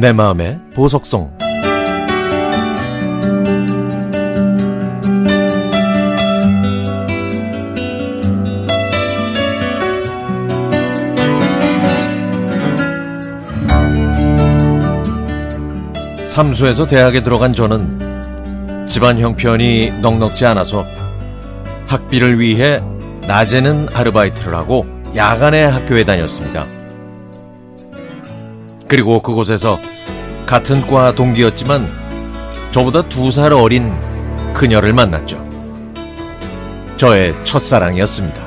[0.00, 1.30] 내 마음의 보석송
[16.28, 20.86] 삼수에서 대학에 들어간 저는 집안 형편이 넉넉지 않아서
[21.88, 22.80] 학비를 위해
[23.28, 26.79] 낮에는 아르바이트를 하고 야간에 학교에 다녔습니다.
[28.90, 29.80] 그리고 그곳에서
[30.46, 31.86] 같은 과 동기였지만
[32.72, 33.92] 저보다 두 살 어린
[34.52, 35.48] 그녀를 만났죠.
[36.96, 38.42] 저의 첫사랑이었습니다.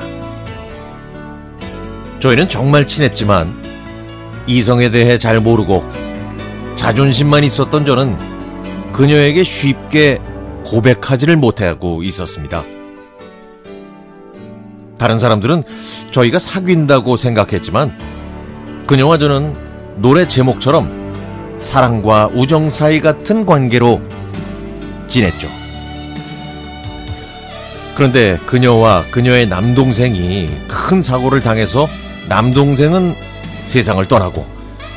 [2.20, 3.54] 저희는 정말 친했지만
[4.46, 5.82] 이성에 대해 잘 모르고
[6.76, 8.14] 자존심만 있었던 저는
[8.92, 10.20] 그녀에게 쉽게
[10.66, 12.64] 고백하지를 못하고 있었습니다.
[14.98, 15.62] 다른 사람들은
[16.10, 17.96] 저희가 사귄다고 생각했지만
[18.86, 19.63] 그녀와 저는
[19.96, 24.00] 노래 제목처럼 사랑과 우정 사이 같은 관계로
[25.08, 25.48] 지냈죠.
[27.94, 31.88] 그런데 그녀와 그녀의 남동생이 큰 사고를 당해서
[32.28, 33.14] 남동생은
[33.66, 34.44] 세상을 떠나고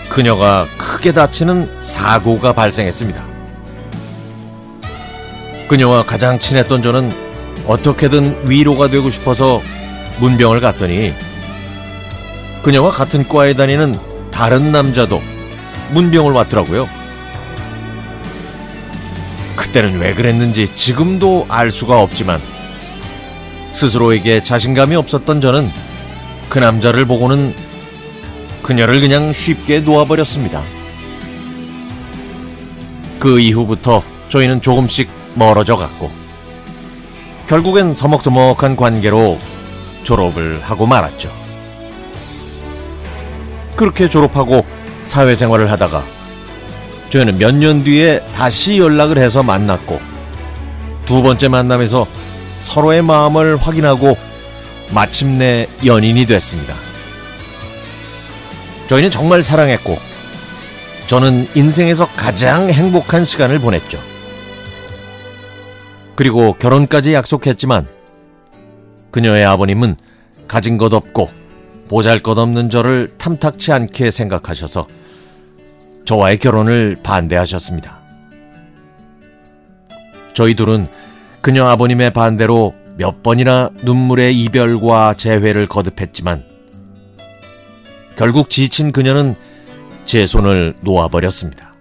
[0.09, 3.23] 그녀가 크게 다치는 사고가 발생했습니다.
[5.67, 7.11] 그녀와 가장 친했던 저는
[7.67, 9.61] 어떻게든 위로가 되고 싶어서
[10.20, 11.14] 문병을 갔더니
[12.64, 14.07] 그녀와 같은 과에 다니는
[14.38, 15.20] 다른 남자도
[15.94, 16.88] 문병을 왔더라고요.
[19.56, 22.40] 그때는 왜 그랬는지 지금도 알 수가 없지만
[23.72, 25.72] 스스로에게 자신감이 없었던 저는
[26.50, 27.56] 그 남자를 보고는
[28.62, 30.62] 그녀를 그냥 쉽게 놓아버렸습니다.
[33.20, 36.12] 그 이후부터 저희는 조금씩 멀어져 갔고
[37.48, 39.40] 결국엔 서먹서먹한 관계로
[40.04, 41.47] 졸업을 하고 말았죠.
[43.78, 44.66] 그렇게 졸업하고
[45.06, 46.03] 사회생활을 하다가
[47.10, 50.02] 저희는 몇 년 뒤에 다시 연락을 해서 만났고
[51.05, 52.05] 두 번째 만남에서
[52.58, 54.17] 서로의 마음을 확인하고
[54.93, 56.76] 마침내 연인이 됐습니다.
[58.87, 59.98] 저희는 정말 사랑했고
[61.08, 64.02] 저는 인생에서 가장 행복한 시간을 보냈죠.
[66.16, 67.87] 그리고 결혼까지 약속했지만
[69.11, 69.95] 그녀의 아버님은
[70.48, 71.30] 가진 것 없고
[71.87, 74.87] 보잘 것 없는 저를 탐탁치 않게 생각하셔서
[76.05, 77.99] 저와의 결혼을 반대하셨습니다.
[80.33, 80.87] 저희 둘은
[81.42, 86.43] 그녀 아버님의 반대로 몇 번이나 눈물의 이별과 재회를 거듭했지만
[88.15, 89.36] 결국 지친 그녀는
[90.05, 91.73] 제 손을 놓아버렸습니다.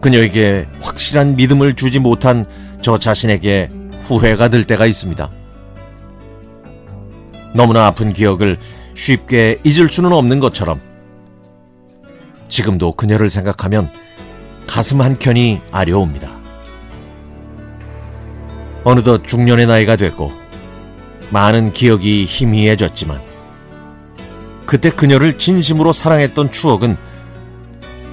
[0.00, 2.44] 그녀에게 확실한 믿음을 주지 못한
[2.80, 3.70] 저 자신에게
[4.04, 5.30] 후회가 들 때가 있습니다.
[7.54, 8.58] 너무나 아픈 기억을
[8.94, 10.80] 쉽게 잊을 수는 없는 것처럼
[12.48, 13.90] 지금도 그녀를 생각하면
[14.66, 16.30] 가슴 한켠이 아려옵니다.
[18.84, 20.32] 어느덧 중년의 나이가 됐고
[21.30, 23.20] 많은 기억이 희미해졌지만
[24.66, 26.96] 그때 그녀를 진심으로 사랑했던 추억은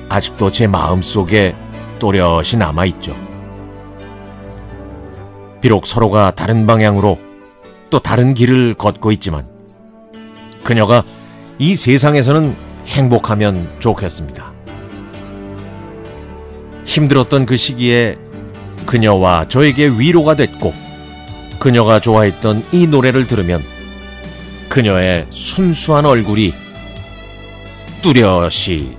[0.09, 1.55] 아직도 제 마음 속에
[1.99, 3.15] 또렷이 남아있죠.
[5.61, 7.24] 비록 서로가 다른 방향으로
[7.95, 9.47] 또 다른 길을 걷고 있지만
[10.65, 11.01] 그녀가
[11.59, 12.53] 이 세상에서는
[12.87, 14.51] 행복하면 좋겠습니다.
[16.83, 18.17] 힘들었던 그 시기에
[18.85, 20.73] 그녀와 저에게 위로가 됐고
[21.57, 23.63] 그녀가 좋아했던 이 노래를 들으면
[24.67, 26.53] 그녀의 순수한 얼굴이
[28.01, 28.97] 뚜렷이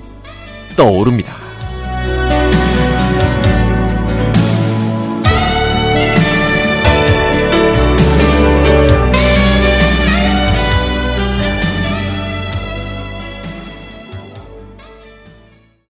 [0.75, 1.46] 떠오릅니다.